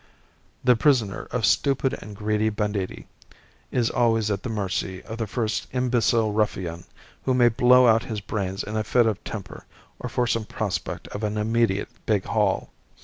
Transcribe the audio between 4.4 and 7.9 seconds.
the mercy of the first imbecile ruffian, who may blow